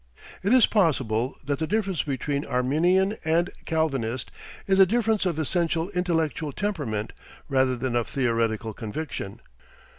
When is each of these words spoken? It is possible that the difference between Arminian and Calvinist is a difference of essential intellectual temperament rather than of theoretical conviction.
It 0.41 0.51
is 0.51 0.65
possible 0.65 1.37
that 1.45 1.59
the 1.59 1.67
difference 1.67 2.01
between 2.01 2.43
Arminian 2.43 3.17
and 3.23 3.51
Calvinist 3.65 4.31
is 4.65 4.79
a 4.79 4.85
difference 4.87 5.27
of 5.27 5.37
essential 5.37 5.91
intellectual 5.91 6.51
temperament 6.51 7.13
rather 7.47 7.75
than 7.75 7.95
of 7.95 8.07
theoretical 8.07 8.73
conviction. 8.73 9.41